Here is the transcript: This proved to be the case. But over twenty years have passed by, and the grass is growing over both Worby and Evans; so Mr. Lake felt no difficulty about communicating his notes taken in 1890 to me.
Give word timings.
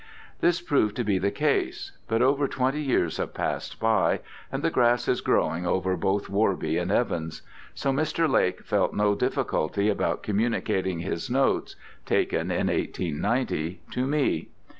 This 0.39 0.61
proved 0.61 0.95
to 0.95 1.03
be 1.03 1.19
the 1.19 1.29
case. 1.29 1.91
But 2.07 2.23
over 2.23 2.47
twenty 2.47 2.81
years 2.81 3.17
have 3.17 3.35
passed 3.35 3.79
by, 3.79 4.21
and 4.51 4.63
the 4.63 4.71
grass 4.71 5.07
is 5.07 5.21
growing 5.21 5.67
over 5.67 5.95
both 5.95 6.25
Worby 6.27 6.81
and 6.81 6.91
Evans; 6.91 7.43
so 7.75 7.91
Mr. 7.93 8.27
Lake 8.27 8.63
felt 8.65 8.95
no 8.95 9.13
difficulty 9.13 9.89
about 9.89 10.23
communicating 10.23 11.01
his 11.01 11.29
notes 11.29 11.75
taken 12.07 12.49
in 12.49 12.65
1890 12.65 13.81
to 13.91 14.07
me. 14.07 14.49